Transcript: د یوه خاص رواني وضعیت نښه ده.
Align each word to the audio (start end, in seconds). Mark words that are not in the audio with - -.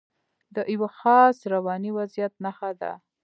د 0.55 0.57
یوه 0.73 0.89
خاص 0.99 1.37
رواني 1.53 1.91
وضعیت 1.97 2.33
نښه 2.43 2.71
ده. 2.81 2.91